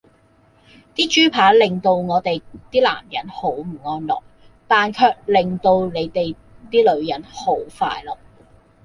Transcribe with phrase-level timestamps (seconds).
[0.95, 4.23] 啲豬扒令到我哋啲男人好唔安樂,
[4.67, 6.35] 但卻令到你哋
[6.71, 8.17] 啲女人好快樂!